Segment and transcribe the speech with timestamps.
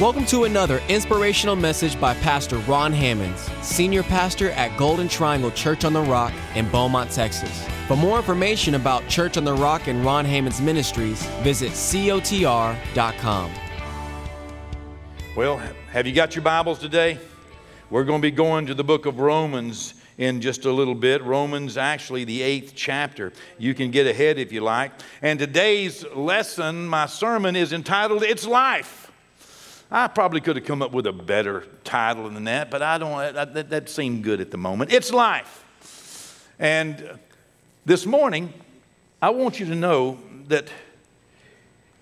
[0.00, 5.84] Welcome to another inspirational message by Pastor Ron Hammonds, Senior Pastor at Golden Triangle Church
[5.84, 7.64] on the Rock in Beaumont, Texas.
[7.86, 13.52] For more information about Church on the Rock and Ron Hammonds Ministries, visit cotr.com.
[15.36, 15.58] Well,
[15.92, 17.16] have you got your Bibles today?
[17.88, 21.22] We're going to be going to the book of Romans in just a little bit.
[21.22, 23.32] Romans, actually, the eighth chapter.
[23.58, 24.90] You can get ahead if you like.
[25.22, 29.03] And today's lesson, my sermon, is entitled It's Life.
[29.94, 33.32] I probably could have come up with a better title than that, but I don't,
[33.32, 34.92] that, that seemed good at the moment.
[34.92, 36.48] It's life.
[36.58, 37.16] And
[37.86, 38.52] this morning,
[39.22, 40.18] I want you to know
[40.48, 40.68] that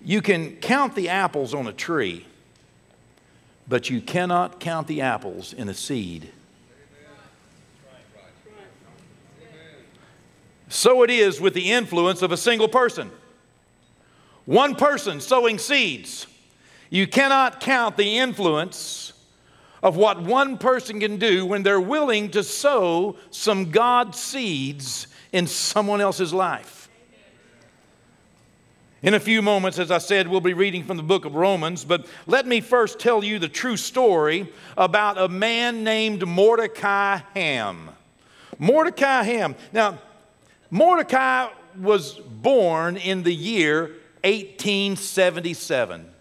[0.03, 2.25] you can count the apples on a tree,
[3.67, 6.31] but you cannot count the apples in a seed.
[10.67, 13.11] So it is with the influence of a single person.
[14.45, 16.25] One person sowing seeds
[16.93, 19.13] you cannot count the influence
[19.81, 25.47] of what one person can do when they're willing to sow some God seeds in
[25.47, 26.87] someone else's life.
[29.01, 31.83] In a few moments, as I said, we'll be reading from the book of Romans,
[31.83, 37.89] but let me first tell you the true story about a man named Mordecai Ham.
[38.59, 39.55] Mordecai Ham.
[39.71, 39.97] Now,
[40.69, 46.12] Mordecai was born in the year 1877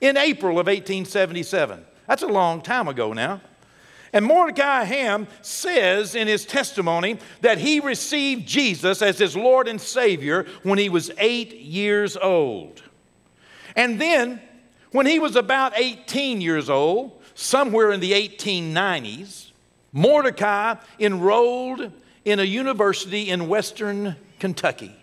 [0.00, 1.84] in April of 1877.
[2.06, 3.40] That's a long time ago now.
[4.12, 9.80] And Mordecai Ham says in his testimony that he received Jesus as his Lord and
[9.80, 12.82] Savior when he was eight years old.
[13.74, 14.40] And then,
[14.92, 19.50] when he was about 18 years old, somewhere in the 1890s,
[19.92, 21.92] Mordecai enrolled
[22.24, 24.96] in a university in western Kentucky.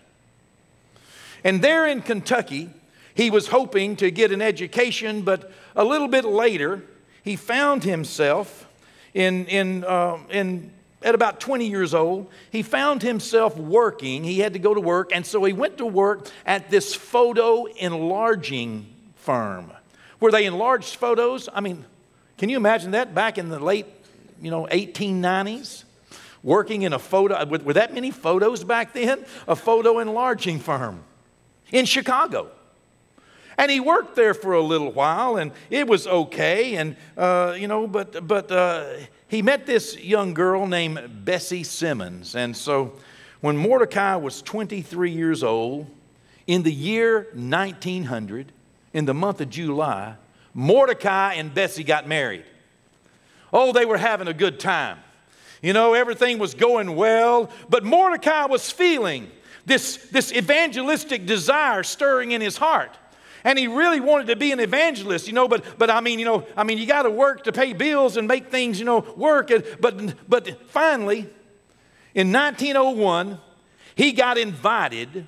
[1.44, 2.70] And there in Kentucky,
[3.14, 6.82] he was hoping to get an education, but a little bit later,
[7.22, 8.68] he found himself
[9.14, 14.24] in, in, uh, in, at about 20 years old, he found himself working.
[14.24, 17.66] He had to go to work, and so he went to work at this photo
[17.66, 18.86] enlarging
[19.16, 19.72] firm
[20.18, 21.48] where they enlarged photos.
[21.52, 21.84] I mean,
[22.38, 23.86] can you imagine that back in the late,
[24.40, 25.84] you know, 1890s?
[26.42, 29.24] Working in a photo, were that many photos back then?
[29.48, 31.02] A photo enlarging firm
[31.72, 32.50] in Chicago.
[33.56, 36.76] And he worked there for a little while, and it was okay.
[36.76, 38.86] And, uh, you know, but, but uh,
[39.28, 42.34] he met this young girl named Bessie Simmons.
[42.34, 42.94] And so
[43.40, 45.86] when Mordecai was 23 years old,
[46.46, 48.52] in the year 1900,
[48.92, 50.16] in the month of July,
[50.52, 52.44] Mordecai and Bessie got married.
[53.52, 54.98] Oh, they were having a good time.
[55.62, 59.30] You know, everything was going well, but Mordecai was feeling
[59.64, 62.96] this, this evangelistic desire stirring in his heart
[63.44, 66.24] and he really wanted to be an evangelist, you know, but, but I mean, you
[66.24, 69.00] know, I mean, you got to work to pay bills and make things, you know,
[69.16, 69.50] work.
[69.80, 71.28] But, but finally,
[72.14, 73.38] in 1901,
[73.94, 75.26] he got invited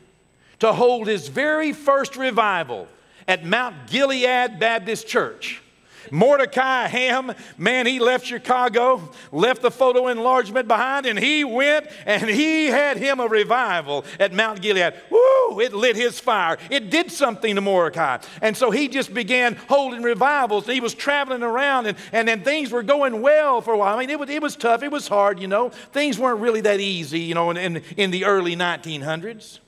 [0.61, 2.89] to hold his very first revival
[3.29, 5.63] at Mount Gilead Baptist Church.
[6.11, 12.29] Mordecai Ham, man, he left Chicago, left the photo enlargement behind, and he went and
[12.29, 14.95] he had him a revival at Mount Gilead.
[15.11, 15.61] Woo!
[15.61, 16.59] It lit his fire.
[16.71, 18.19] It did something to Mordecai.
[18.43, 20.65] And so he just began holding revivals.
[20.65, 23.97] And he was traveling around, and, and then things were going well for a while.
[23.97, 25.71] I mean, it was, it was tough, it was hard, you know.
[25.71, 29.61] Things weren't really that easy, you know, in, in, in the early 1900s.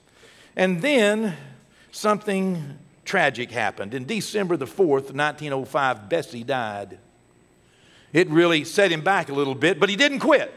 [0.56, 1.36] And then
[1.92, 2.78] something
[3.08, 3.94] tragic happened.
[3.94, 6.98] In December the 4th, 1905, Bessie died.
[8.12, 10.54] It really set him back a little bit, but he didn't quit.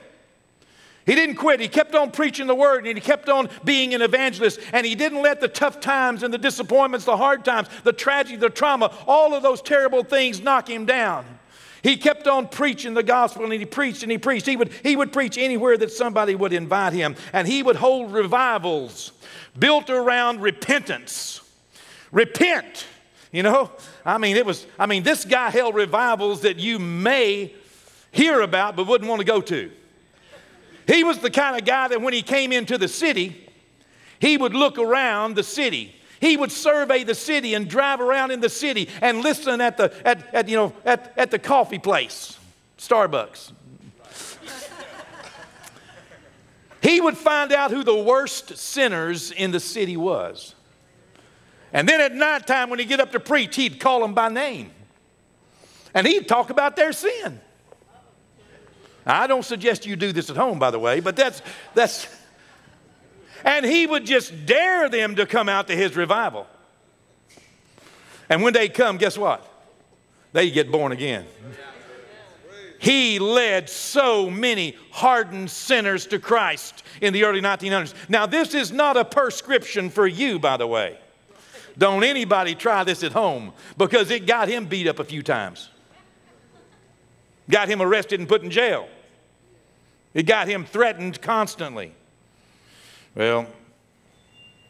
[1.06, 1.60] He didn't quit.
[1.60, 4.60] He kept on preaching the word and he kept on being an evangelist.
[4.72, 8.38] And he didn't let the tough times and the disappointments, the hard times, the tragedy,
[8.38, 11.26] the trauma, all of those terrible things knock him down.
[11.82, 14.46] He kept on preaching the gospel and he preached and he preached.
[14.46, 17.16] He would, he would preach anywhere that somebody would invite him.
[17.34, 19.14] And he would hold revivals
[19.58, 21.41] built around repentance
[22.12, 22.86] Repent.
[23.32, 23.72] You know,
[24.06, 27.54] I mean, it was, I mean, this guy held revivals that you may
[28.12, 29.72] hear about but wouldn't want to go to.
[30.86, 33.48] He was the kind of guy that when he came into the city,
[34.20, 35.96] he would look around the city.
[36.20, 39.92] He would survey the city and drive around in the city and listen at the,
[40.06, 42.38] at, at, you know, at, at the coffee place,
[42.78, 43.54] Starbucks.
[46.82, 50.54] he would find out who the worst sinners in the city was.
[51.74, 54.72] And then at nighttime, when he'd get up to preach, he'd call them by name.
[55.94, 57.40] And he'd talk about their sin.
[59.06, 61.42] I don't suggest you do this at home, by the way, but that's,
[61.74, 62.08] that's,
[63.44, 66.46] and he would just dare them to come out to his revival.
[68.30, 69.52] And when they come, guess what?
[70.34, 71.26] they get born again.
[72.80, 77.94] He led so many hardened sinners to Christ in the early 1900s.
[78.10, 80.98] Now, this is not a prescription for you, by the way.
[81.78, 85.70] Don't anybody try this at home because it got him beat up a few times,
[87.50, 88.88] got him arrested and put in jail,
[90.14, 91.94] it got him threatened constantly.
[93.16, 93.48] Well,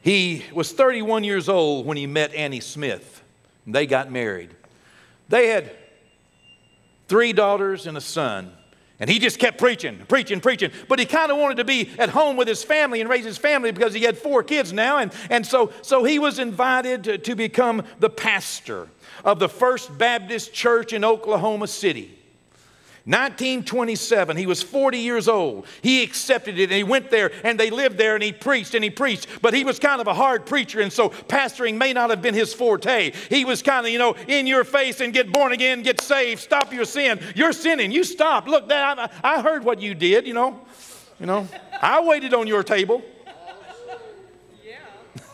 [0.02, 3.24] he was 31 years old when he met Annie Smith.
[3.68, 4.56] They got married.
[5.30, 5.72] They had
[7.08, 8.52] three daughters and a son.
[9.02, 10.70] And he just kept preaching, preaching, preaching.
[10.88, 13.38] But he kind of wanted to be at home with his family and raise his
[13.38, 15.00] family because he had four kids now.
[15.00, 18.88] And, and so, so he was invited to, to become the pastor
[19.26, 22.21] of the First Baptist Church in Oklahoma City.
[23.06, 25.66] 1927, he was 40 years old.
[25.82, 28.84] He accepted it and he went there and they lived there and he preached and
[28.84, 29.28] he preached.
[29.42, 32.36] But he was kind of a hard preacher and so pastoring may not have been
[32.36, 33.12] his forte.
[33.30, 36.42] He was kind of, you know, in your face and get born again, get saved,
[36.42, 37.20] stop your sin.
[37.36, 37.92] You're sinning.
[37.92, 38.48] You stop.
[38.48, 40.60] Look, I, I heard what you did, you know.
[41.20, 41.48] You know,
[41.82, 43.02] I waited on your table.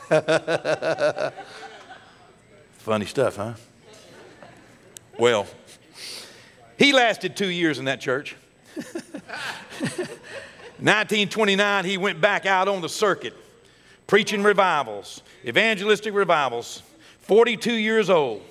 [0.10, 1.30] Yeah.
[2.78, 3.54] Funny stuff, huh?
[5.20, 5.48] Well,
[6.78, 8.36] he lasted two years in that church.
[10.80, 13.34] 1929, he went back out on the circuit,
[14.06, 16.84] preaching revivals, evangelistic revivals,
[17.22, 18.44] 42 years old.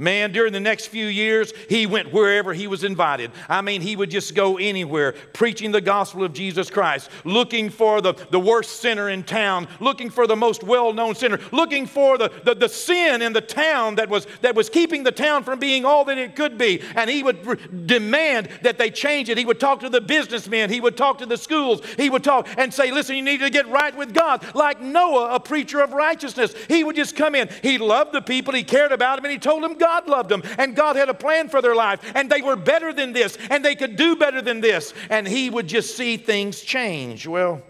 [0.00, 3.32] Man, during the next few years, he went wherever he was invited.
[3.50, 8.00] I mean, he would just go anywhere, preaching the gospel of Jesus Christ, looking for
[8.00, 12.16] the, the worst sinner in town, looking for the most well known sinner, looking for
[12.16, 15.58] the, the, the, sin in the town that was, that was keeping the town from
[15.58, 16.80] being all that it could be.
[16.96, 19.36] And he would re- demand that they change it.
[19.36, 22.48] He would talk to the businessmen, he would talk to the schools, he would talk
[22.56, 24.54] and say, Listen, you need to get right with God.
[24.54, 26.54] Like Noah, a preacher of righteousness.
[26.68, 27.50] He would just come in.
[27.62, 30.28] He loved the people, he cared about them, and he told them God God loved
[30.28, 33.36] them and God had a plan for their life and they were better than this
[33.50, 34.94] and they could do better than this.
[35.08, 37.26] And he would just see things change.
[37.26, 37.60] Well,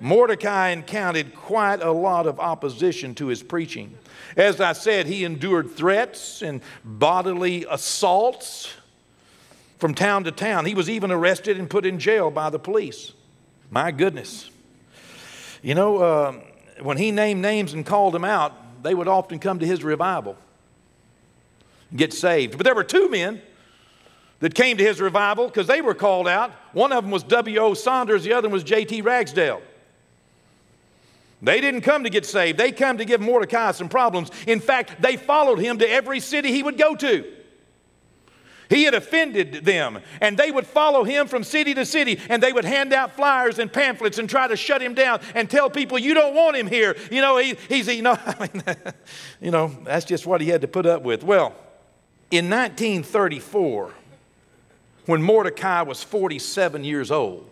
[0.00, 3.98] Mordecai encountered quite a lot of opposition to his preaching.
[4.34, 8.72] As I said, he endured threats and bodily assaults
[9.78, 10.64] from town to town.
[10.64, 13.12] He was even arrested and put in jail by the police.
[13.70, 14.50] My goodness.
[15.62, 16.32] You know, uh,
[16.80, 20.38] when he named names and called them out, they would often come to his revival
[21.94, 22.56] get saved.
[22.56, 23.40] But there were two men
[24.40, 26.52] that came to his revival because they were called out.
[26.72, 27.74] One of them was W.O.
[27.74, 29.02] Saunders, the other one was J.T.
[29.02, 29.62] Ragsdale.
[31.40, 34.30] They didn't come to get saved, they come to give Mordecai some problems.
[34.46, 37.32] In fact, they followed him to every city he would go to.
[38.68, 42.52] He had offended them, and they would follow him from city to city, and they
[42.52, 45.98] would hand out flyers and pamphlets and try to shut him down and tell people,
[45.98, 48.62] "You don't want him here." You know, he, he's, you know, I mean,
[49.40, 51.24] you know, that's just what he had to put up with.
[51.24, 51.54] Well,
[52.30, 53.92] in 1934,
[55.06, 57.48] when Mordecai was 47 years old,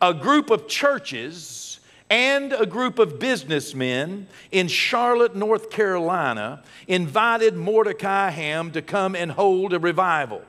[0.00, 1.80] a group of churches
[2.10, 9.30] and a group of businessmen in Charlotte, North Carolina, invited Mordecai Ham to come and
[9.32, 10.42] hold a revival.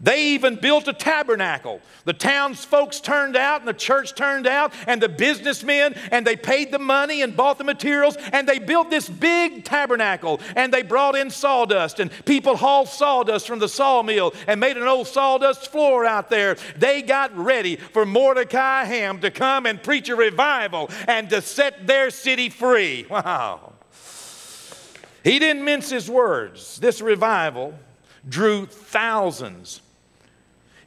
[0.00, 1.80] They even built a tabernacle.
[2.04, 6.72] The townsfolk turned out, and the church turned out, and the businessmen, and they paid
[6.72, 10.40] the money and bought the materials, and they built this big tabernacle.
[10.56, 14.86] And they brought in sawdust, and people hauled sawdust from the sawmill and made an
[14.86, 16.56] old sawdust floor out there.
[16.76, 21.86] They got ready for Mordecai Ham to come and preach a revival and to set
[21.86, 23.06] their city free.
[23.20, 23.74] Wow.
[25.22, 26.78] He didn't mince his words.
[26.78, 27.74] This revival
[28.26, 29.82] drew thousands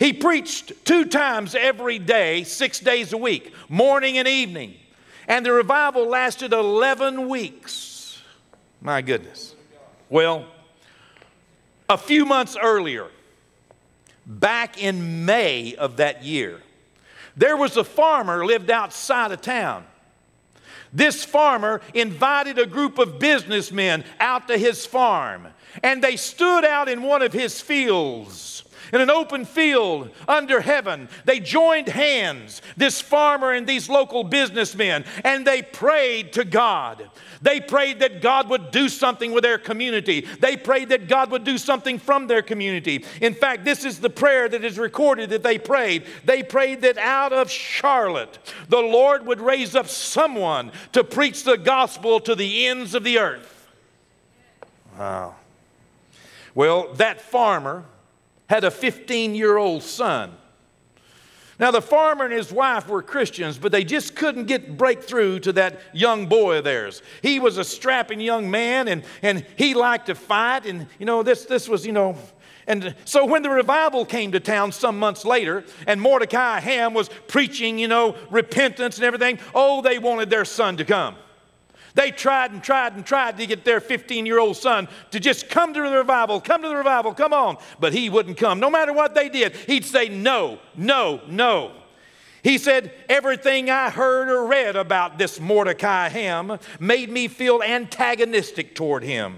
[0.03, 4.75] he preached two times every day, six days a week, morning and evening.
[5.29, 8.22] And the revival lasted 11 weeks.
[8.81, 9.55] My goodness.
[10.10, 10.45] Well,
[11.88, 13.07] a few months earlier,
[14.25, 16.62] back in May of that year,
[17.38, 19.86] there was a farmer lived outside of town.
[20.91, 25.48] This farmer invited a group of businessmen out to his farm,
[25.81, 31.10] and they stood out in one of his fields in an open field under heaven.
[31.26, 37.10] They joined hands, this farmer and these local businessmen, and they prayed to God.
[37.42, 40.22] They prayed that God would do something with their community.
[40.22, 43.04] They prayed that God would do something from their community.
[43.20, 46.06] In fact, this is the prayer that is recorded that they prayed.
[46.24, 48.38] They prayed that out of Charlotte,
[48.70, 53.18] the Lord would raise up someone to preach the gospel to the ends of the
[53.18, 53.68] earth.
[54.98, 55.36] Wow.
[56.56, 57.86] Well, that farmer
[58.53, 60.31] had a 15 year old son.
[61.60, 65.53] Now, the farmer and his wife were Christians, but they just couldn't get breakthrough to
[65.53, 67.01] that young boy of theirs.
[67.24, 70.67] He was a strapping young man, and, and he liked to fight.
[70.67, 72.15] And, you know, this, this was, you know,
[72.67, 77.10] and so when the revival came to town some months later, and Mordecai Ham was
[77.27, 81.15] preaching, you know, repentance and everything, oh, they wanted their son to come.
[81.96, 85.50] They tried and tried and tried to get their 15 year old son to just
[85.50, 87.58] come to the revival, come to the revival, come on.
[87.80, 88.60] But he wouldn't come.
[88.60, 91.74] No matter what they did, he'd say, no, no, no.
[92.44, 98.76] He said, Everything I heard or read about this Mordecai Ham made me feel antagonistic
[98.76, 99.38] toward him,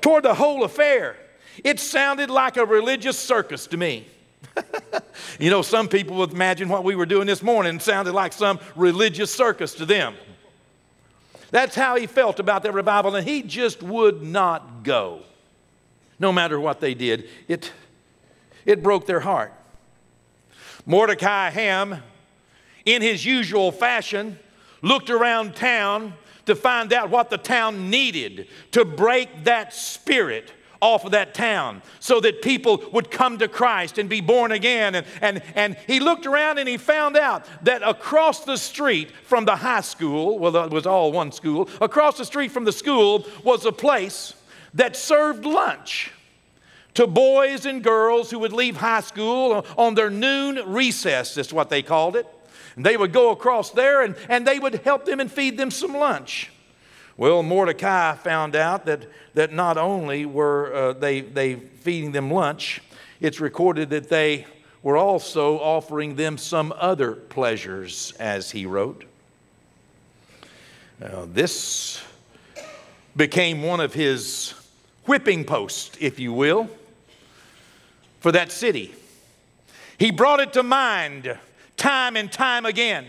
[0.00, 1.16] toward the whole affair.
[1.64, 4.06] It sounded like a religious circus to me.
[5.40, 8.60] you know, some people would imagine what we were doing this morning sounded like some
[8.76, 10.14] religious circus to them.
[11.50, 15.22] That's how he felt about that revival, and he just would not go,
[16.18, 17.28] no matter what they did.
[17.48, 17.72] It,
[18.64, 19.52] it broke their heart.
[20.86, 22.02] Mordecai Ham,
[22.84, 24.38] in his usual fashion,
[24.82, 26.14] looked around town
[26.46, 31.82] to find out what the town needed to break that spirit off of that town
[31.98, 34.94] so that people would come to Christ and be born again.
[34.94, 39.44] And, and, and he looked around and he found out that across the street from
[39.44, 43.26] the high school, well, it was all one school, across the street from the school
[43.44, 44.34] was a place
[44.74, 46.12] that served lunch
[46.94, 51.70] to boys and girls who would leave high school on their noon recess, is what
[51.70, 52.26] they called it.
[52.76, 55.70] And they would go across there and, and they would help them and feed them
[55.70, 56.50] some lunch.
[57.20, 62.80] Well, Mordecai found out that, that not only were uh, they, they feeding them lunch,
[63.20, 64.46] it's recorded that they
[64.82, 69.04] were also offering them some other pleasures, as he wrote.
[70.98, 72.02] Now, this
[73.14, 74.54] became one of his
[75.04, 76.70] whipping posts, if you will,
[78.20, 78.94] for that city.
[79.98, 81.38] He brought it to mind
[81.76, 83.08] time and time again.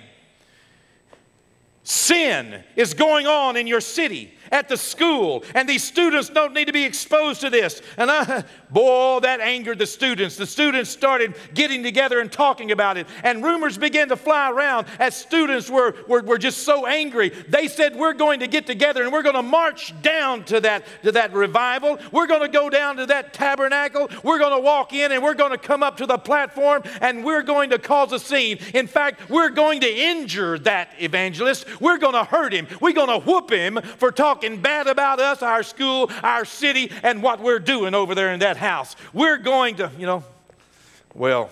[1.83, 6.65] Sin is going on in your city at the school, and these students don't need
[6.65, 7.81] to be exposed to this.
[7.97, 10.35] And I, boy, that angered the students.
[10.35, 14.87] The students started getting together and talking about it, and rumors began to fly around
[14.99, 17.29] as students were, were, were just so angry.
[17.29, 20.85] They said, We're going to get together and we're going to march down to that,
[21.03, 21.99] to that revival.
[22.11, 24.09] We're going to go down to that tabernacle.
[24.23, 27.23] We're going to walk in and we're going to come up to the platform and
[27.23, 28.59] we're going to cause a scene.
[28.73, 31.81] In fact, we're going to injure that evangelist.
[31.81, 32.67] We're going to hurt him.
[32.79, 37.21] We're going to whoop him for talking bad about us, our school, our city, and
[37.23, 38.95] what we're doing over there in that house.
[39.11, 40.23] We're going to, you know,
[41.13, 41.49] well,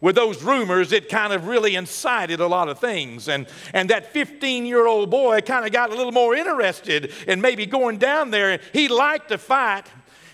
[0.00, 3.28] with those rumors, it kind of really incited a lot of things.
[3.28, 7.40] And, and that 15 year old boy kind of got a little more interested in
[7.40, 8.60] maybe going down there.
[8.72, 9.84] He liked to fight,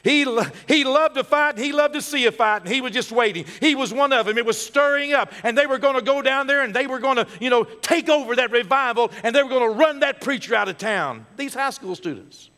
[0.05, 0.25] he,
[0.69, 3.45] he loved to fight, he loved to see a fight, and he was just waiting.
[3.61, 4.39] He was one of them.
[4.39, 7.01] It was stirring up, and they were going to go down there and they were
[7.01, 10.21] going to, you know, take over that revival, and they were going to run that
[10.21, 11.27] preacher out of town.
[11.37, 12.51] These high school students.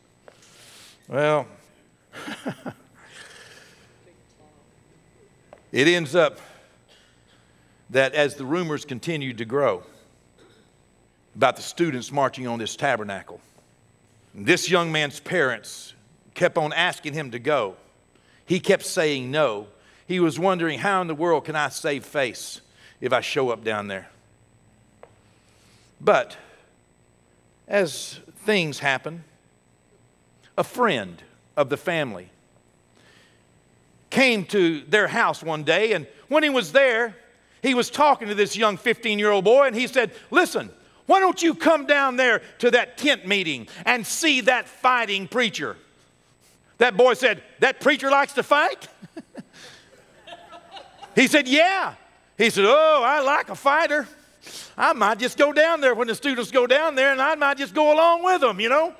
[1.07, 1.47] Well,
[5.71, 6.39] it ends up
[7.89, 9.83] that as the rumors continued to grow
[11.35, 13.39] about the students marching on this tabernacle,
[14.33, 15.93] this young man's parents
[16.33, 17.75] kept on asking him to go.
[18.45, 19.67] He kept saying no.
[20.07, 22.61] He was wondering, how in the world can I save face
[22.99, 24.09] if I show up down there?
[26.01, 26.37] But
[27.67, 29.23] as things happen,
[30.57, 31.21] a friend
[31.55, 32.29] of the family
[34.09, 37.15] came to their house one day, and when he was there,
[37.61, 40.69] he was talking to this young 15 year old boy, and he said, Listen,
[41.05, 45.75] why don't you come down there to that tent meeting and see that fighting preacher?
[46.77, 48.87] That boy said, That preacher likes to fight?
[51.15, 51.95] he said, Yeah.
[52.37, 54.07] He said, Oh, I like a fighter.
[54.77, 57.57] I might just go down there when the students go down there and I might
[57.57, 58.95] just go along with them, you know?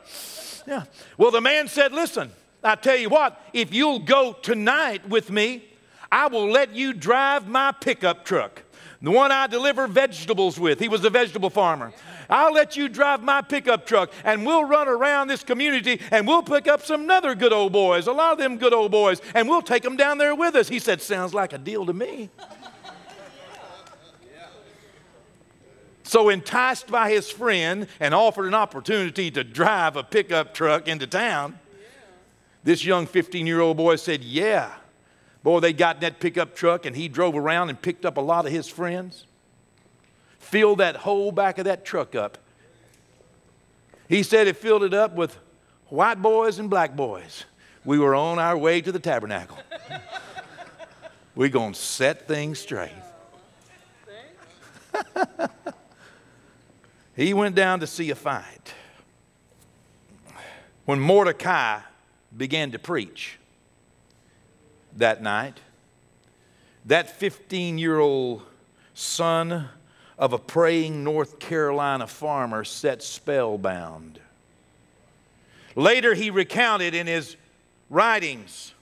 [0.67, 0.83] Yeah.
[1.17, 2.31] Well, the man said, Listen,
[2.63, 5.63] I tell you what, if you'll go tonight with me,
[6.11, 8.63] I will let you drive my pickup truck
[9.01, 10.79] the one I deliver vegetables with.
[10.79, 11.93] He was a vegetable farmer.
[12.29, 16.43] I'll let you drive my pickup truck and we'll run around this community and we'll
[16.43, 19.47] pick up some other good old boys, a lot of them good old boys, and
[19.47, 20.67] we'll take them down there with us.
[20.67, 22.29] He said, Sounds like a deal to me.
[26.03, 31.05] So, enticed by his friend and offered an opportunity to drive a pickup truck into
[31.05, 31.59] town,
[32.63, 34.71] this young 15 year old boy said, Yeah.
[35.41, 38.21] Boy, they got in that pickup truck and he drove around and picked up a
[38.21, 39.25] lot of his friends,
[40.37, 42.37] filled that whole back of that truck up.
[44.09, 45.37] He said it filled it up with
[45.87, 47.45] white boys and black boys.
[47.85, 49.57] We were on our way to the tabernacle.
[51.35, 52.91] We're going to set things straight.
[57.15, 58.73] he went down to see a fight.
[60.83, 61.79] When Mordecai
[62.39, 63.37] began to preach
[64.95, 65.59] that night,
[66.85, 68.41] that 15 year old
[68.93, 69.67] son
[70.17, 74.19] of a praying North Carolina farmer sat spellbound.
[75.75, 77.35] Later, he recounted in his
[77.89, 78.73] writings,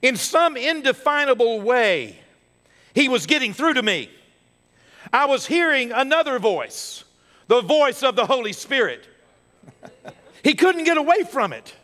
[0.00, 2.20] in some indefinable way,
[2.94, 4.08] he was getting through to me.
[5.12, 7.04] I was hearing another voice,
[7.48, 9.06] the voice of the Holy Spirit.
[10.44, 11.74] he couldn't get away from it.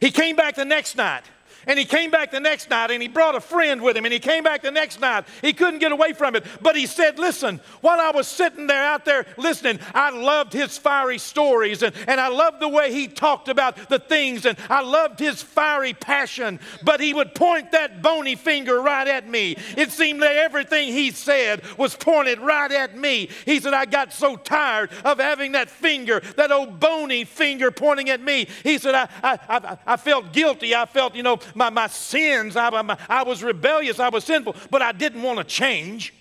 [0.00, 1.22] He came back the next night
[1.68, 4.12] and he came back the next night and he brought a friend with him and
[4.12, 5.26] he came back the next night.
[5.42, 6.44] He couldn't get away from it.
[6.62, 10.78] But he said, Listen, while I was sitting there out there listening, I loved his
[10.78, 14.80] fiery stories and, and I loved the way he talked about the things and I
[14.80, 16.58] loved his fiery passion.
[16.82, 19.56] But he would point that bony finger right at me.
[19.76, 23.28] It seemed that everything he said was pointed right at me.
[23.44, 28.08] He said, I got so tired of having that finger, that old bony finger pointing
[28.08, 28.48] at me.
[28.62, 30.74] He said, I, I, I, I felt guilty.
[30.74, 32.56] I felt, you know, my, my sins.
[32.56, 34.00] I, my, I was rebellious.
[34.00, 36.14] I was sinful, but I didn't want to change.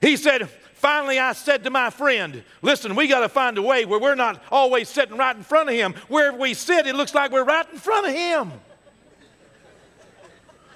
[0.00, 3.84] He said, Finally, I said to my friend, Listen, we got to find a way
[3.84, 5.94] where we're not always sitting right in front of him.
[6.06, 8.52] Wherever we sit, it looks like we're right in front of him.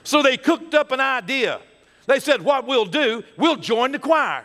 [0.03, 1.61] So they cooked up an idea.
[2.07, 4.45] They said, What we'll do, we'll join the choir.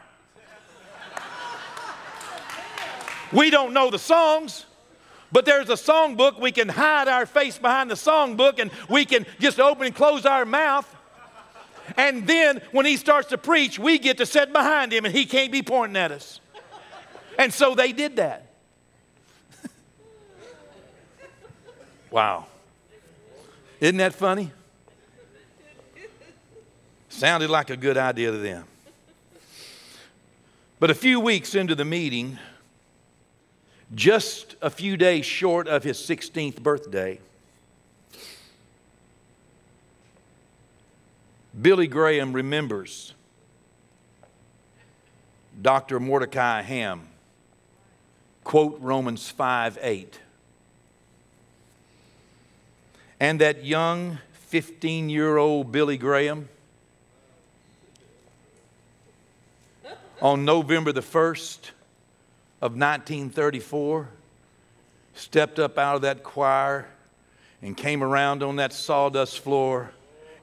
[3.34, 4.67] We don't know the songs.
[5.32, 6.40] But there's a songbook.
[6.40, 10.26] We can hide our face behind the songbook and we can just open and close
[10.26, 10.94] our mouth.
[11.96, 15.26] And then when he starts to preach, we get to sit behind him and he
[15.26, 16.40] can't be pointing at us.
[17.38, 18.52] And so they did that.
[22.12, 22.46] wow.
[23.80, 24.52] Isn't that funny?
[27.10, 28.66] Sounded like a good idea to them.
[30.80, 32.38] But a few weeks into the meeting,
[33.96, 37.20] just a few days short of his 16th birthday.
[41.60, 43.14] Billy Graham remembers
[45.62, 46.00] Dr.
[46.00, 47.08] Mordecai Ham
[48.44, 50.20] quote Romans 5 8.
[53.20, 56.48] And that young 15 year old Billy Graham
[60.22, 61.72] on November the 1st,
[62.62, 64.10] of 1934
[65.14, 66.88] stepped up out of that choir
[67.62, 69.92] and came around on that sawdust floor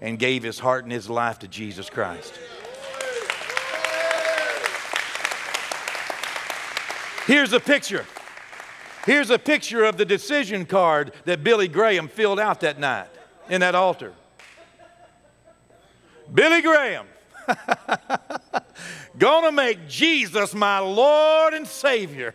[0.00, 2.38] and gave his heart and his life to Jesus Christ.
[7.26, 8.04] Here's a picture.
[9.06, 13.08] Here's a picture of the decision card that Billy Graham filled out that night
[13.48, 14.12] in that altar.
[16.32, 17.06] Billy Graham.
[19.18, 22.34] Gonna make Jesus my Lord and Savior.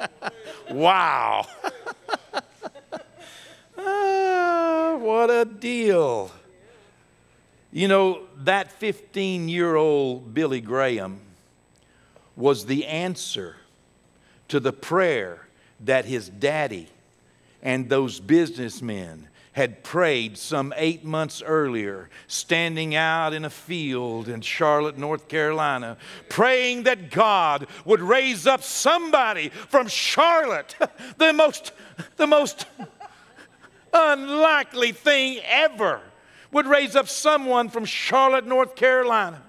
[0.70, 1.46] wow.
[3.78, 6.30] ah, what a deal.
[7.72, 11.20] You know, that 15 year old Billy Graham
[12.36, 13.56] was the answer
[14.48, 15.48] to the prayer
[15.80, 16.88] that his daddy
[17.62, 24.40] and those businessmen had prayed some eight months earlier, standing out in a field in
[24.40, 25.96] Charlotte, North Carolina,
[26.28, 30.74] praying that God would raise up somebody from Charlotte,
[31.18, 31.72] the most,
[32.16, 32.66] the most
[33.92, 36.00] unlikely thing ever,
[36.50, 39.40] would raise up someone from Charlotte, North Carolina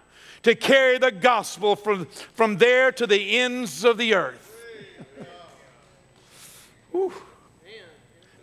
[0.43, 4.55] to carry the gospel from, from there to the ends of the earth.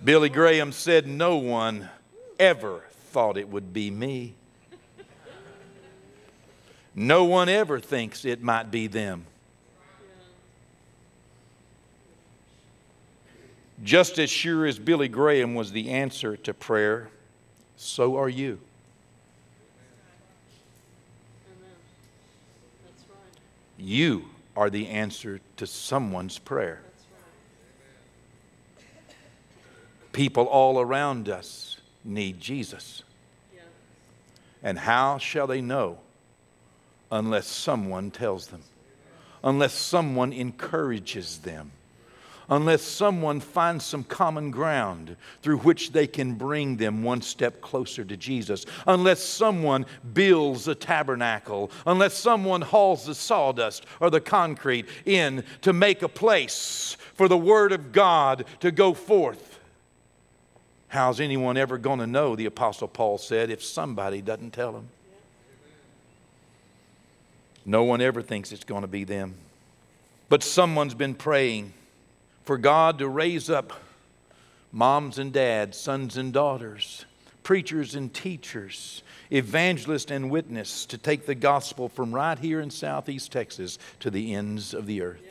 [0.04, 1.88] Billy Graham said, No one
[2.38, 4.34] ever thought it would be me.
[6.94, 9.24] No one ever thinks it might be them.
[13.82, 17.08] Just as sure as Billy Graham was the answer to prayer,
[17.76, 18.58] so are you.
[23.78, 26.82] You are the answer to someone's prayer.
[30.12, 33.02] People all around us need Jesus.
[33.54, 33.62] Yeah.
[34.62, 35.98] And how shall they know
[37.10, 38.62] unless someone tells them?
[39.42, 41.72] Unless someone encourages them?
[42.48, 48.04] Unless someone finds some common ground through which they can bring them one step closer
[48.04, 48.66] to Jesus.
[48.86, 51.70] Unless someone builds a tabernacle.
[51.86, 57.38] Unless someone hauls the sawdust or the concrete in to make a place for the
[57.38, 59.51] Word of God to go forth
[60.92, 64.88] How's anyone ever going to know, the Apostle Paul said, if somebody doesn't tell them?
[67.64, 69.36] No one ever thinks it's going to be them.
[70.28, 71.72] But someone's been praying
[72.44, 73.72] for God to raise up
[74.70, 77.06] moms and dads, sons and daughters,
[77.42, 83.32] preachers and teachers, evangelists and witness to take the gospel from right here in southeast
[83.32, 85.22] Texas to the ends of the earth.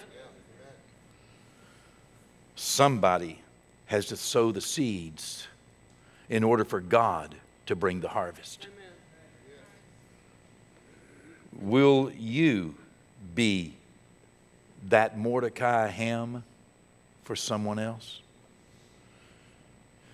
[2.55, 3.41] Somebody
[3.85, 5.47] has to sow the seeds
[6.31, 8.69] in order for God to bring the harvest.
[11.59, 12.75] Will you
[13.35, 13.73] be
[14.87, 16.45] that Mordecai Ham
[17.25, 18.21] for someone else?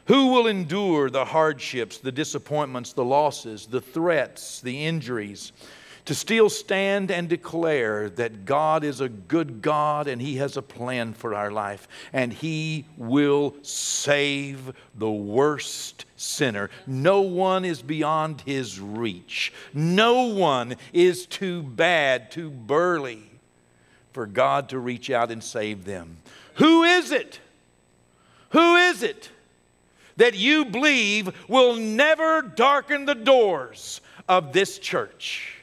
[0.07, 5.51] Who will endure the hardships, the disappointments, the losses, the threats, the injuries,
[6.07, 10.61] to still stand and declare that God is a good God and He has a
[10.61, 16.69] plan for our life and He will save the worst sinner.
[16.87, 23.23] No one is beyond His reach, no one is too bad, too burly
[24.13, 26.17] for God to reach out and save them.
[26.55, 27.39] Who is it?
[28.49, 29.29] Who is it?
[30.17, 35.56] that you believe will never darken the doors of this church.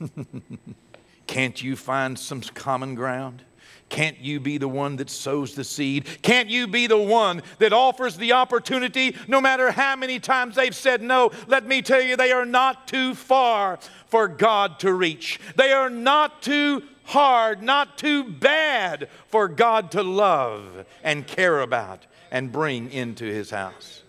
[1.26, 3.42] Can't you find some common ground?
[3.88, 6.06] Can't you be the one that sows the seed?
[6.22, 10.74] Can't you be the one that offers the opportunity no matter how many times they've
[10.74, 11.30] said no?
[11.46, 15.40] Let me tell you, they are not too far for God to reach.
[15.56, 22.06] They are not too hard, not too bad for God to love and care about
[22.30, 24.02] and bring into his house.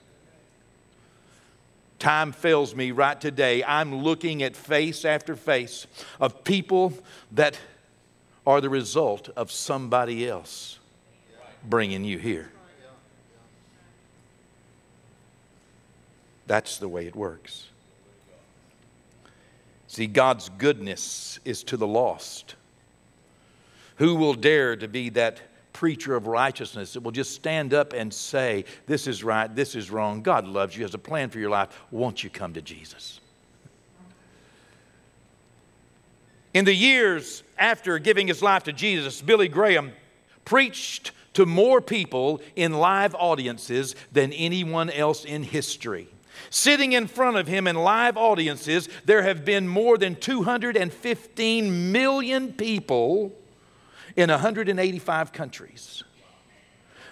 [1.99, 3.63] Time fails me right today.
[3.63, 5.85] I'm looking at face after face
[6.19, 6.93] of people
[7.33, 7.59] that
[8.47, 10.79] are the result of somebody else
[11.63, 12.51] bringing you here.
[16.47, 17.67] That's the way it works.
[19.87, 22.55] See, God's goodness is to the lost.
[23.97, 25.41] Who will dare to be that
[25.79, 29.89] preacher of righteousness that will just stand up and say, This is right, this is
[29.89, 30.21] wrong.
[30.21, 31.69] God loves you, has a plan for your life.
[31.89, 33.21] Won't you come to Jesus?
[36.53, 39.93] In the years after giving his life to Jesus, Billy Graham
[40.43, 46.09] preached to more people in live audiences than anyone else in history.
[46.49, 52.51] Sitting in front of him in live audiences, there have been more than 215 million
[52.51, 53.38] people
[54.15, 56.03] in 185 countries.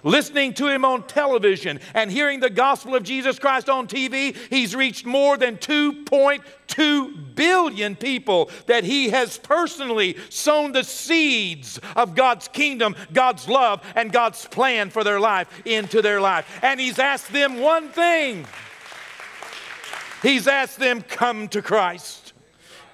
[0.03, 4.75] Listening to him on television and hearing the gospel of Jesus Christ on TV, he's
[4.75, 12.47] reached more than 2.2 billion people that he has personally sown the seeds of God's
[12.47, 16.60] kingdom, God's love, and God's plan for their life into their life.
[16.62, 18.45] And he's asked them one thing
[20.21, 22.27] He's asked them, Come to Christ,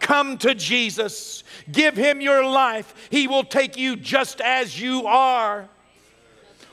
[0.03, 1.43] come to Jesus.
[1.71, 2.93] Give him your life.
[3.09, 5.67] He will take you just as you are.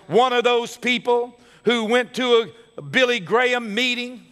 [0.09, 4.27] One of those people who went to a Billy Graham meeting,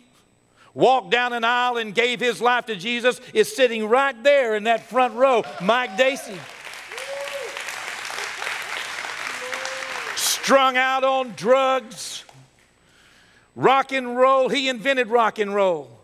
[0.75, 4.65] walked down an aisle and gave his life to Jesus is sitting right there in
[4.65, 6.39] that front row, Mike Deasy.
[10.17, 12.25] Strung out on drugs,
[13.55, 14.49] rock and roll.
[14.49, 15.98] He invented rock and roll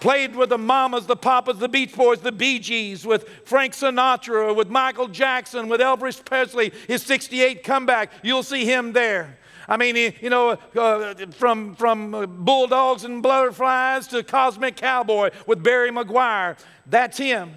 [0.00, 4.54] played with the Mamas, the Papas, the Beach Boys, the Bee Gees, with Frank Sinatra,
[4.54, 8.12] with Michael Jackson, with Elvis Presley, his 68 comeback.
[8.22, 9.38] You'll see him there.
[9.68, 15.90] I mean, you know, uh, from, from Bullfrogs and Butterflies to Cosmic Cowboy with Barry
[15.90, 16.58] McGuire.
[16.86, 17.54] That's him.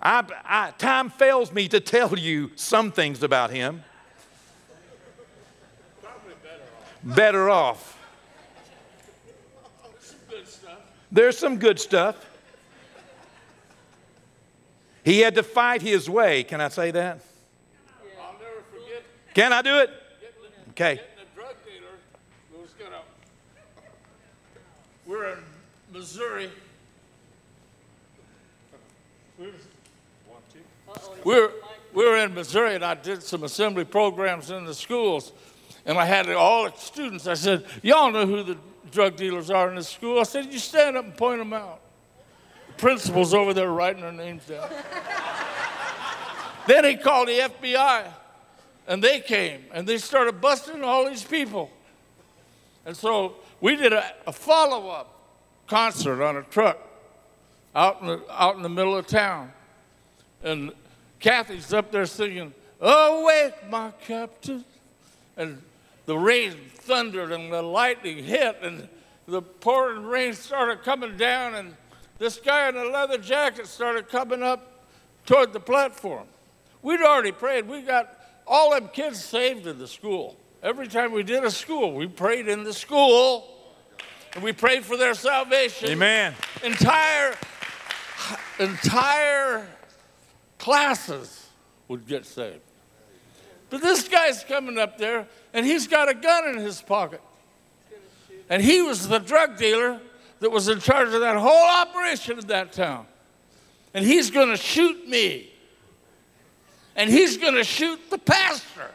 [0.00, 3.82] I, I, time fails me to tell you some things about him.
[6.02, 6.10] Better
[7.02, 7.16] off.
[7.16, 7.97] Better off.
[11.10, 12.24] There's some good stuff.
[15.04, 16.44] He had to fight his way.
[16.44, 17.20] Can I say that?
[18.20, 19.02] I'll never forget.
[19.34, 19.90] Can I do it?
[20.70, 20.96] Okay.
[20.96, 23.00] Getting a drug dealer was gonna.
[25.06, 25.38] We're in
[25.92, 26.50] Missouri.
[29.38, 29.52] We're,
[31.24, 31.50] we're,
[31.94, 35.32] we're in Missouri, and I did some assembly programs in the schools.
[35.86, 38.58] And I had all the students, I said, Y'all know who the
[38.90, 40.20] drug dealers are in the school.
[40.20, 41.80] I said, You stand up and point them out.
[42.68, 44.68] The principal's over there writing their names down.
[46.66, 48.12] then he called the FBI,
[48.86, 51.70] and they came and they started busting all these people.
[52.86, 55.14] And so we did a, a follow up
[55.66, 56.78] concert on a truck
[57.74, 59.52] out in, the, out in the middle of town.
[60.42, 60.72] And
[61.20, 64.64] Kathy's up there singing, Awake, my captain.
[65.36, 65.62] And
[66.08, 68.88] the rain thundered and the lightning hit and
[69.26, 71.76] the pouring rain started coming down and
[72.16, 74.86] this guy in a leather jacket started coming up
[75.26, 76.26] toward the platform.
[76.80, 77.68] We'd already prayed.
[77.68, 78.08] We got
[78.46, 80.38] all them kids saved in the school.
[80.62, 83.46] Every time we did a school, we prayed in the school
[84.32, 85.90] and we prayed for their salvation.
[85.90, 86.34] Amen.
[86.64, 87.36] Entire,
[88.58, 89.68] entire
[90.56, 91.48] classes
[91.86, 92.62] would get saved.
[93.70, 97.20] But this guy's coming up there and he's got a gun in his pocket.
[98.48, 100.00] And he was the drug dealer
[100.38, 103.06] that was in charge of that whole operation in that town.
[103.92, 105.50] And he's going to shoot me.
[106.94, 108.88] And he's going to shoot the pastor.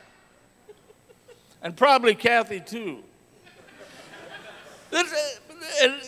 [1.61, 3.03] And probably Kathy, too.
[4.89, 5.41] This,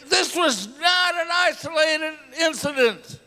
[0.08, 3.20] this was not an isolated incident.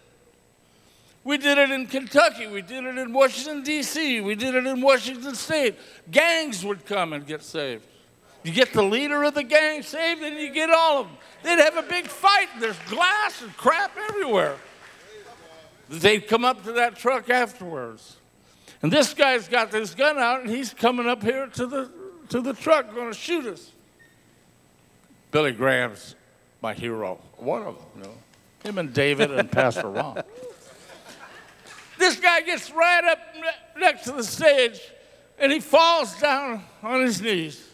[1.28, 2.46] We did it in Kentucky.
[2.46, 4.22] We did it in Washington, D.C.
[4.22, 5.74] We did it in Washington State.
[6.10, 7.84] Gangs would come and get saved.
[8.44, 11.16] You get the leader of the gang saved, and you get all of them.
[11.42, 12.48] They'd have a big fight.
[12.58, 14.56] There's glass and crap everywhere.
[15.90, 18.16] They'd come up to that truck afterwards.
[18.80, 21.90] And this guy's got this gun out, and he's coming up here to the,
[22.30, 23.72] to the truck, going to shoot us.
[25.30, 26.14] Billy Graham's
[26.62, 27.20] my hero.
[27.36, 28.14] One of them, you know.
[28.64, 30.22] Him and David and Pastor Ron.
[31.98, 33.18] This guy gets right up
[33.76, 34.80] next to the stage,
[35.38, 37.64] and he falls down on his knees.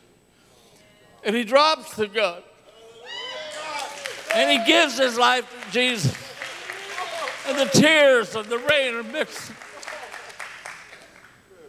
[1.23, 2.43] And he drops the gun.
[4.35, 6.15] And he gives his life to Jesus.
[7.47, 9.53] And the tears and the rain are mixed.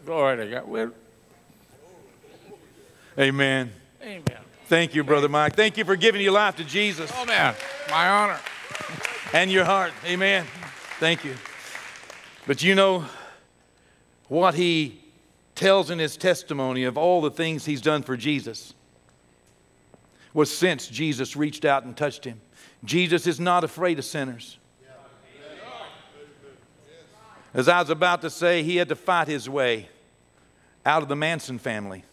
[0.05, 0.93] Glory to God.
[3.17, 3.71] Amen.
[4.01, 4.23] Amen.
[4.67, 5.55] Thank you, Brother Mike.
[5.55, 7.11] Thank you for giving your life to Jesus.
[7.15, 7.55] Oh, man.
[7.89, 8.39] My honor.
[9.33, 9.93] And your heart.
[10.05, 10.45] Amen.
[10.99, 11.35] Thank you.
[12.47, 13.05] But you know
[14.27, 15.01] what he
[15.55, 18.73] tells in his testimony of all the things he's done for Jesus
[20.33, 22.41] was since Jesus reached out and touched him.
[22.83, 24.57] Jesus is not afraid of sinners.
[27.53, 29.87] As I was about to say, he had to fight his way
[30.85, 32.03] out of the Manson family.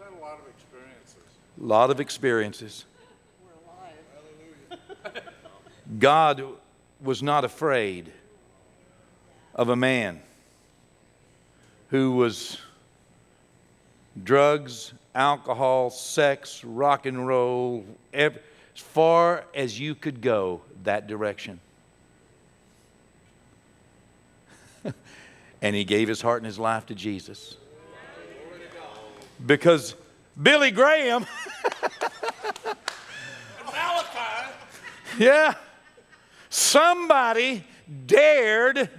[0.00, 1.16] A lot of experiences.
[1.60, 2.84] A lot of experiences.
[5.98, 6.44] God
[7.00, 8.12] was not afraid
[9.54, 10.20] of a man
[11.90, 12.58] who was
[14.22, 18.32] drugs, alcohol, sex, rock and roll, as
[18.74, 21.60] far as you could go that direction.
[25.62, 27.56] and he gave his heart and his life to Jesus.
[29.44, 29.94] Because
[30.40, 31.26] Billy Graham,
[33.66, 34.52] Malachi.
[35.18, 35.54] yeah,
[36.52, 37.64] somebody
[38.06, 38.90] dared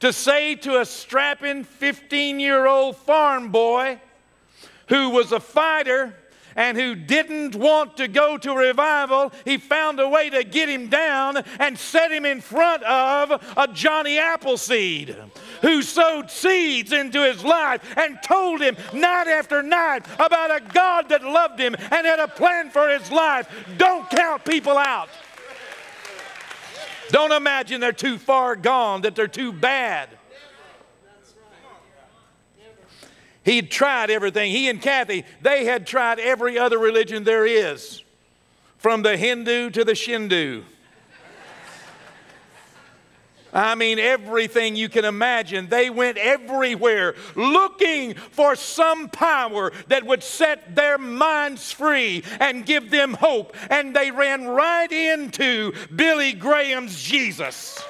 [0.00, 4.00] to say to a strapping 15 year old farm boy
[4.88, 6.14] who was a fighter
[6.56, 10.88] and who didn't want to go to revival, he found a way to get him
[10.88, 15.16] down and set him in front of a Johnny Appleseed
[15.62, 21.08] who sowed seeds into his life and told him night after night about a God
[21.08, 23.48] that loved him and had a plan for his life.
[23.78, 25.08] Don't count people out.
[27.12, 30.08] Don't imagine they're too far gone, that they're too bad.
[33.44, 34.50] He had tried everything.
[34.50, 38.02] He and Kathy, they had tried every other religion there is,
[38.78, 40.64] from the Hindu to the Shindu.
[43.52, 45.68] I mean, everything you can imagine.
[45.68, 52.90] They went everywhere looking for some power that would set their minds free and give
[52.90, 53.54] them hope.
[53.68, 57.82] And they ran right into Billy Graham's Jesus.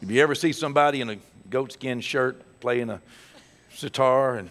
[0.00, 1.16] If you ever see somebody in a
[1.50, 3.00] goatskin shirt playing a
[3.72, 4.50] sitar and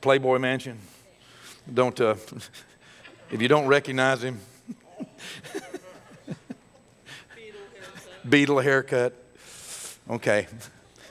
[0.00, 0.78] Playboy Mansion,
[1.72, 2.14] don't, uh,
[3.30, 4.40] if you don't recognize him,
[8.28, 9.14] Beatle haircut.
[10.10, 10.46] Okay.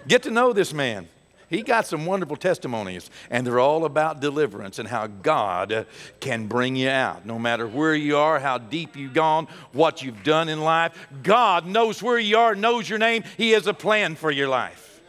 [0.08, 1.08] Get to know this man.
[1.50, 5.86] He got some wonderful testimonies, and they're all about deliverance and how God
[6.20, 7.26] can bring you out.
[7.26, 11.66] No matter where you are, how deep you've gone, what you've done in life, God
[11.66, 13.24] knows where you are, knows your name.
[13.38, 15.02] He has a plan for your life.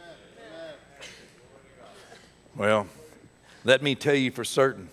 [2.55, 2.87] Well,
[3.65, 4.87] let me tell you for certain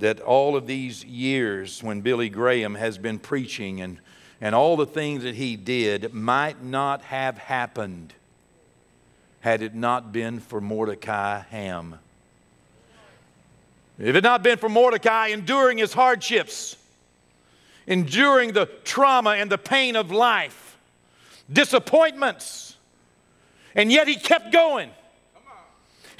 [0.00, 3.98] that all of these years when Billy Graham has been preaching and,
[4.40, 8.14] and all the things that he did might not have happened
[9.40, 11.98] had it not been for Mordecai Ham.
[13.98, 16.76] If it not been for Mordecai enduring his hardships,
[17.86, 20.78] enduring the trauma and the pain of life,
[21.52, 22.76] disappointments,
[23.74, 24.90] and yet he kept going.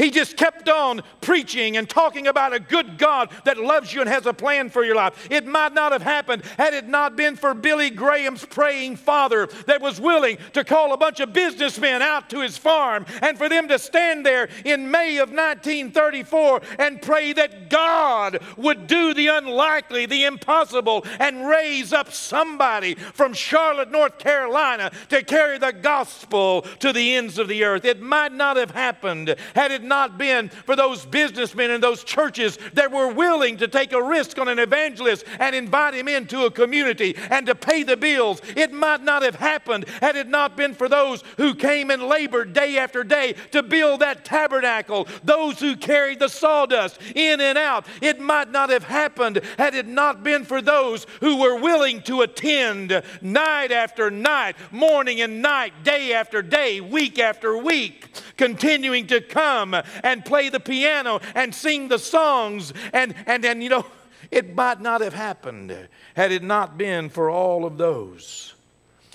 [0.01, 4.09] He just kept on preaching and talking about a good God that loves you and
[4.09, 5.29] has a plan for your life.
[5.31, 9.83] It might not have happened had it not been for Billy Graham's praying father that
[9.83, 13.69] was willing to call a bunch of businessmen out to his farm and for them
[13.69, 20.07] to stand there in May of 1934 and pray that God would do the unlikely,
[20.07, 26.91] the impossible, and raise up somebody from Charlotte, North Carolina to carry the gospel to
[26.91, 27.85] the ends of the earth.
[27.85, 32.59] It might not have happened had it not been for those businessmen and those churches
[32.73, 36.51] that were willing to take a risk on an evangelist and invite him into a
[36.51, 40.73] community and to pay the bills, it might not have happened had it not been
[40.73, 45.77] for those who came and labored day after day to build that tabernacle, those who
[45.77, 47.85] carried the sawdust in and out.
[48.01, 52.23] It might not have happened had it not been for those who were willing to
[52.23, 58.07] attend night after night, morning and night, day after day, week after week,
[58.41, 62.73] continuing to come and play the piano and sing the songs.
[62.95, 63.85] And, and, and you know,
[64.31, 65.77] it might not have happened
[66.17, 68.55] had it not been for all of those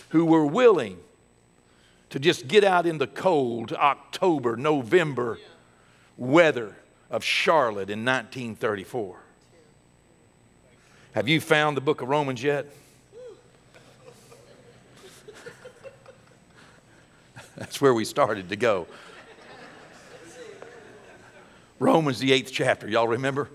[0.09, 0.99] who were willing
[2.11, 5.39] to just get out in the cold October, November
[6.17, 6.75] weather
[7.09, 9.17] of Charlotte in 1934.
[11.13, 12.67] Have you found the book of Romans yet?
[17.57, 18.85] That's where we started to go.
[21.79, 22.87] Romans, the eighth chapter.
[22.87, 23.49] Y'all remember?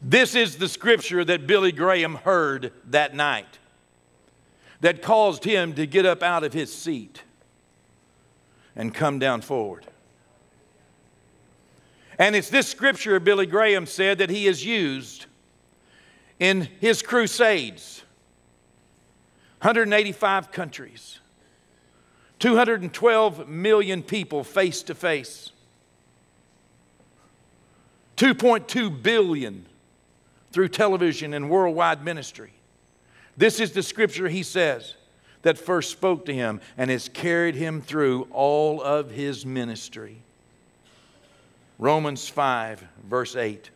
[0.00, 3.58] This is the scripture that Billy Graham heard that night
[4.80, 7.22] that caused him to get up out of his seat
[8.76, 9.86] and come down forward.
[12.18, 15.26] And it's this scripture, Billy Graham said, that he has used
[16.38, 18.02] in his crusades
[19.60, 21.18] 185 countries,
[22.38, 25.50] 212 million people face to face.
[28.18, 29.64] 2.2 billion
[30.50, 32.52] through television and worldwide ministry.
[33.36, 34.96] This is the scripture he says
[35.42, 40.16] that first spoke to him and has carried him through all of his ministry.
[41.78, 43.70] Romans 5, verse 8.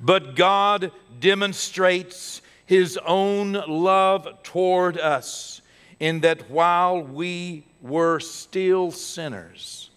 [0.00, 5.60] But God demonstrates his own love toward us
[6.00, 9.90] in that while we were still sinners,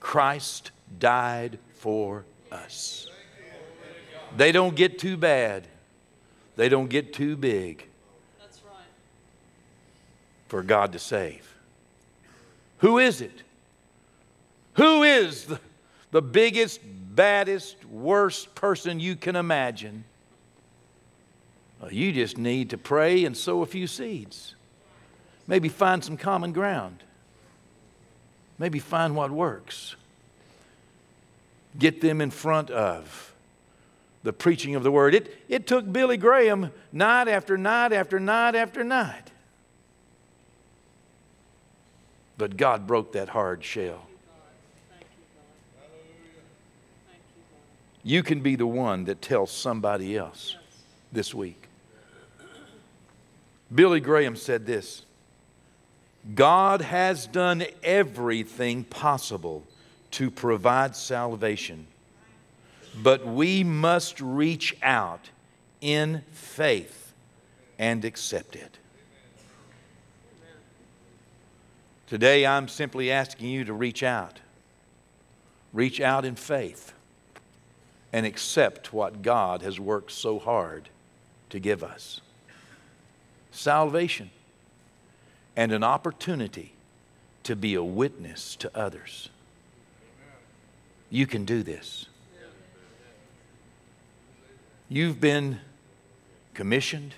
[0.00, 3.09] Christ died for us.
[4.36, 5.66] They don't get too bad.
[6.56, 7.86] They don't get too big
[8.38, 8.84] That's right.
[10.48, 11.54] for God to save.
[12.78, 13.42] Who is it?
[14.74, 15.60] Who is the,
[16.10, 20.04] the biggest, baddest, worst person you can imagine?
[21.80, 24.54] Well, you just need to pray and sow a few seeds.
[25.46, 27.02] Maybe find some common ground.
[28.58, 29.96] Maybe find what works.
[31.78, 33.29] Get them in front of
[34.22, 35.14] the preaching of the word.
[35.14, 39.30] It, it took Billy Graham night after night after night after night.
[42.36, 44.06] But God broke that hard shell.
[48.02, 50.56] You can be the one that tells somebody else
[51.12, 51.68] this week.
[53.72, 55.02] Billy Graham said this
[56.34, 59.64] God has done everything possible
[60.12, 61.86] to provide salvation
[62.94, 65.30] but we must reach out
[65.80, 67.12] in faith
[67.78, 68.78] and accept it.
[72.06, 74.40] Today, I'm simply asking you to reach out.
[75.72, 76.92] Reach out in faith
[78.12, 80.88] and accept what God has worked so hard
[81.50, 82.20] to give us
[83.52, 84.30] salvation
[85.56, 86.72] and an opportunity
[87.42, 89.28] to be a witness to others.
[91.10, 92.06] You can do this.
[94.92, 95.60] You've been
[96.52, 97.14] commissioned.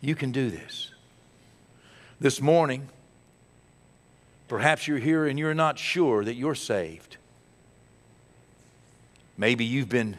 [0.00, 0.92] You can do this.
[2.20, 2.88] This morning,
[4.46, 7.16] perhaps you're here and you're not sure that you're saved.
[9.36, 10.18] Maybe you've been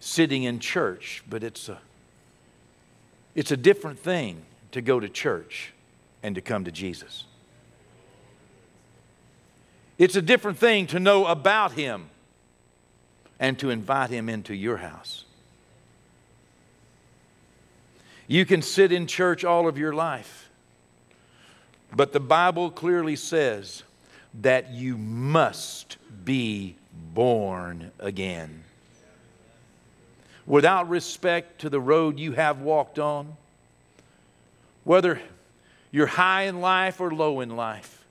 [0.00, 1.78] sitting in church, but it's a,
[3.34, 4.40] it's a different thing
[4.72, 5.74] to go to church
[6.22, 7.24] and to come to Jesus.
[9.98, 12.08] It's a different thing to know about Him
[13.40, 15.24] and to invite him into your house.
[18.26, 20.50] You can sit in church all of your life,
[21.94, 23.82] but the Bible clearly says
[24.42, 26.76] that you must be
[27.14, 28.64] born again.
[30.46, 33.36] Without respect to the road you have walked on,
[34.84, 35.20] whether
[35.90, 38.04] you're high in life or low in life,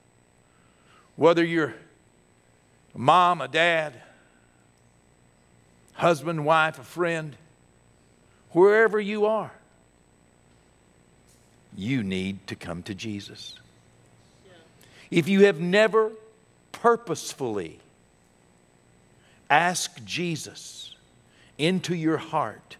[1.15, 1.75] whether you're
[2.95, 3.93] a mom, a dad,
[5.97, 7.35] husband, wife, a friend,
[8.51, 9.51] wherever you are,
[11.75, 13.55] you need to come to Jesus.
[15.09, 16.11] If you have never
[16.71, 17.79] purposefully
[19.49, 20.95] asked Jesus
[21.57, 22.77] into your heart,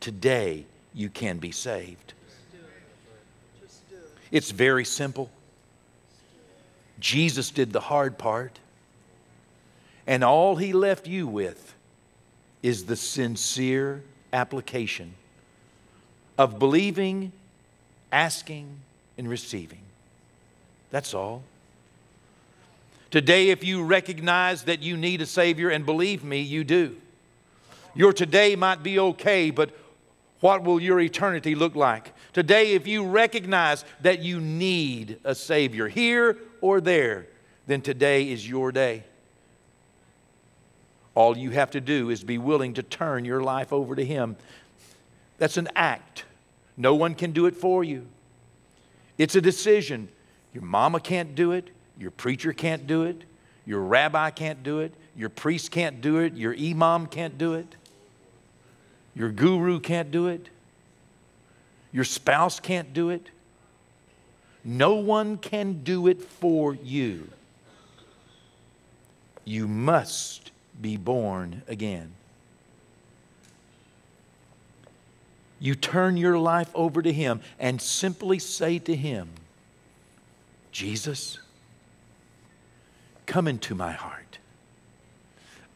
[0.00, 2.14] today you can be saved.
[4.30, 5.30] It's very simple.
[6.98, 8.58] Jesus did the hard part,
[10.06, 11.73] and all he left you with
[12.64, 14.02] is the sincere
[14.32, 15.12] application
[16.38, 17.30] of believing,
[18.10, 18.66] asking,
[19.18, 19.82] and receiving.
[20.90, 21.42] That's all.
[23.10, 26.96] Today, if you recognize that you need a Savior, and believe me, you do,
[27.94, 29.70] your today might be okay, but
[30.40, 32.14] what will your eternity look like?
[32.32, 37.26] Today, if you recognize that you need a Savior here or there,
[37.66, 39.04] then today is your day.
[41.14, 44.36] All you have to do is be willing to turn your life over to Him.
[45.38, 46.24] That's an act.
[46.76, 48.06] No one can do it for you.
[49.16, 50.08] It's a decision.
[50.52, 51.70] Your mama can't do it.
[51.98, 53.22] Your preacher can't do it.
[53.64, 54.92] Your rabbi can't do it.
[55.16, 56.34] Your priest can't do it.
[56.34, 57.76] Your imam can't do it.
[59.14, 60.48] Your guru can't do it.
[61.92, 63.28] Your spouse can't do it.
[64.64, 67.28] No one can do it for you.
[69.44, 70.43] You must
[70.80, 72.12] be born again.
[75.60, 79.30] You turn your life over to Him and simply say to Him,
[80.72, 81.38] Jesus,
[83.26, 84.38] come into my heart.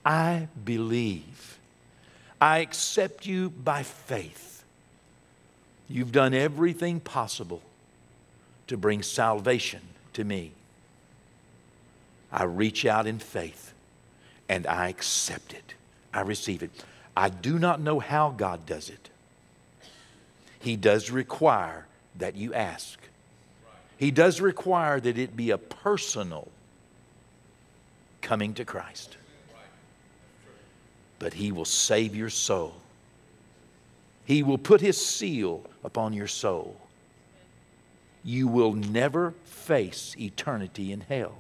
[0.05, 1.59] I believe.
[2.41, 4.65] I accept you by faith.
[5.89, 7.63] You've done everything possible
[8.67, 9.81] to bring salvation
[10.13, 10.53] to me.
[12.31, 13.73] I reach out in faith
[14.49, 15.75] and I accept it.
[16.13, 16.71] I receive it.
[17.17, 19.11] I do not know how God does it.
[20.61, 21.87] He does require
[22.17, 22.99] that you ask.
[23.97, 26.49] He does require that it be a personal
[28.21, 29.17] coming to Christ.
[31.19, 32.75] But He will save your soul.
[34.25, 36.77] He will put His seal upon your soul.
[38.25, 41.35] You will never face eternity in hell.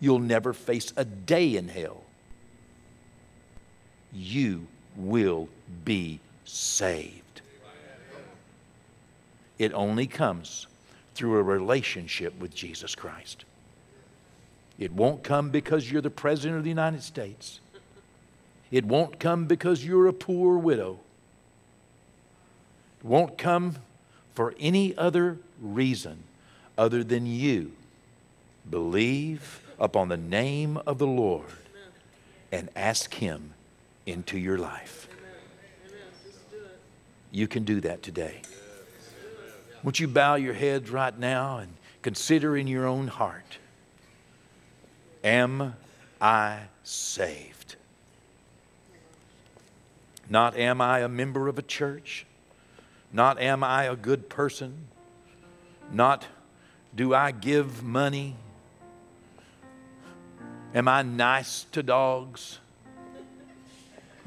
[0.00, 2.02] You'll never face a day in hell.
[4.12, 5.48] You will
[5.84, 7.42] be saved.
[9.58, 10.66] It only comes
[11.14, 13.44] through a relationship with Jesus Christ.
[14.78, 17.60] It won't come because you're the President of the United States.
[18.70, 20.98] It won't come because you're a poor widow.
[23.00, 23.76] It won't come
[24.34, 26.22] for any other reason
[26.78, 27.72] other than you
[28.68, 31.44] believe upon the name of the Lord
[32.50, 33.52] and ask Him
[34.06, 35.08] into your life.
[37.30, 38.42] You can do that today.
[39.82, 41.72] Won't you bow your heads right now and
[42.02, 43.58] consider in your own heart
[45.22, 45.74] Am
[46.20, 47.76] I saved?
[50.30, 52.24] Not am I a member of a church?
[53.12, 54.86] Not am I a good person?
[55.92, 56.26] Not
[56.94, 58.36] do I give money?
[60.74, 62.60] Am I nice to dogs?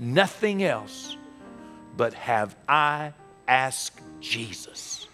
[0.04, 1.16] Nothing else,
[1.95, 3.14] but have I
[3.47, 5.08] asked Jesus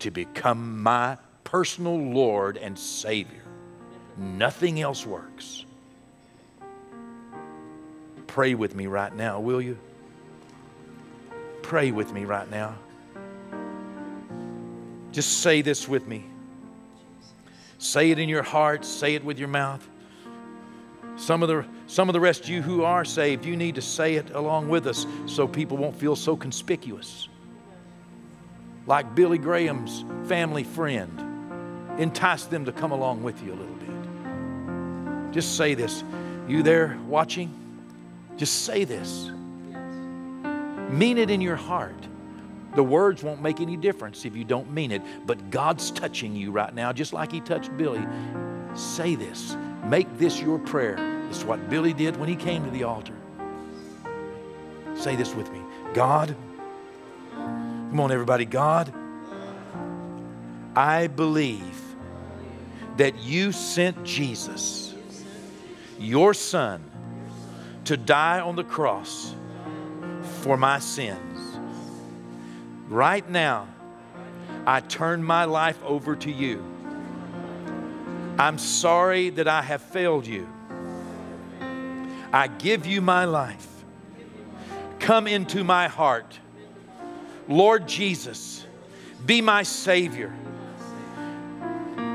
[0.00, 3.40] to become my personal Lord and Savior?
[4.18, 5.64] Nothing else works.
[8.26, 9.78] Pray with me right now, will you?
[11.62, 12.74] Pray with me right now.
[15.12, 16.26] Just say this with me.
[17.78, 19.88] Say it in your heart, say it with your mouth.
[21.16, 23.82] Some of the some of the rest of you who are saved, you need to
[23.82, 27.28] say it along with us so people won't feel so conspicuous.
[28.86, 35.32] Like Billy Graham's family friend, entice them to come along with you a little bit.
[35.32, 36.04] Just say this.
[36.46, 37.54] You there watching?
[38.36, 39.30] Just say this.
[40.90, 42.06] Mean it in your heart.
[42.74, 46.50] The words won't make any difference if you don't mean it, but God's touching you
[46.50, 48.06] right now, just like He touched Billy.
[48.74, 49.56] Say this.
[49.84, 51.17] Make this your prayer.
[51.28, 53.14] It's what Billy did when he came to the altar.
[54.94, 55.60] Say this with me
[55.94, 56.34] God,
[57.32, 58.44] come on, everybody.
[58.44, 58.92] God,
[60.74, 61.80] I believe
[62.96, 64.94] that you sent Jesus
[65.98, 66.82] your son
[67.84, 69.34] to die on the cross
[70.42, 71.58] for my sins.
[72.88, 73.68] Right now,
[74.66, 76.62] I turn my life over to you.
[78.38, 80.46] I'm sorry that I have failed you.
[82.32, 83.66] I give you my life.
[84.98, 86.38] Come into my heart.
[87.48, 88.66] Lord Jesus,
[89.24, 90.34] be my Savior.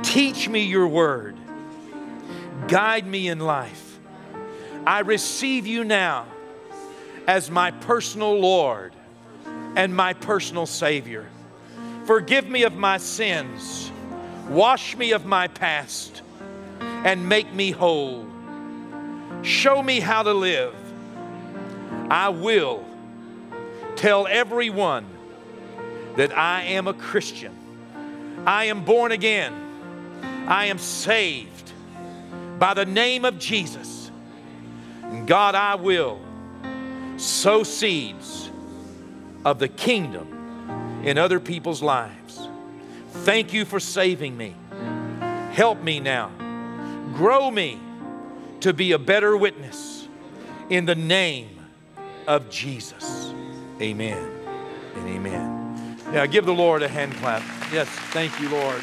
[0.04, 1.36] Teach me your word.
[2.68, 4.00] Guide me in life.
[4.86, 6.28] I receive you now
[7.26, 8.94] as my personal Lord
[9.76, 11.26] and my personal Savior.
[12.06, 13.92] Forgive me of my sins.
[14.50, 16.22] Wash me of my past
[16.80, 18.28] and make me whole.
[19.44, 20.74] Show me how to live.
[22.10, 22.86] I will
[23.96, 25.06] tell everyone
[26.16, 27.54] that I am a Christian.
[28.46, 29.54] I am born again.
[30.48, 31.72] I am saved
[32.58, 34.12] by the name of Jesus.
[35.04, 36.20] And God, I will
[37.18, 38.50] sow seeds
[39.44, 42.48] of the kingdom in other people's lives.
[43.12, 44.56] Thank you for saving me.
[45.52, 46.32] Help me now.
[47.16, 47.80] Grow me
[48.64, 50.08] to be a better witness
[50.70, 51.50] in the name
[52.28, 53.34] of Jesus.
[53.82, 54.32] Amen
[54.96, 56.00] and amen.
[56.14, 57.44] Now give the Lord a hand clap.
[57.74, 58.82] Yes, thank you, Lord.